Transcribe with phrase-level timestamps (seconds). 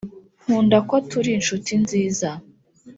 [0.43, 2.29] nkunda ko turi inshuti nziza